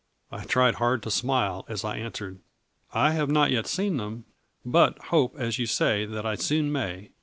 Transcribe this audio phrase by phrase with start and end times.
[0.31, 2.39] I tried hard to smile, as I answered:"
[2.91, 4.25] I have not yet seen them,
[4.65, 7.11] but hope as you say that I soon may.